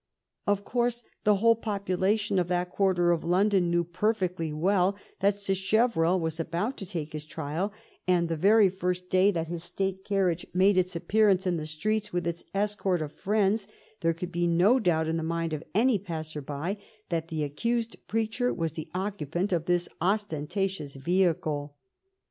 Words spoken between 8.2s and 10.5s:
the very first day that his state carriage